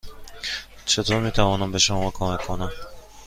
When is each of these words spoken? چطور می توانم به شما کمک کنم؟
چطور 0.85 1.19
می 1.19 1.31
توانم 1.31 1.71
به 1.71 1.77
شما 1.77 2.11
کمک 2.11 2.41
کنم؟ 2.41 2.71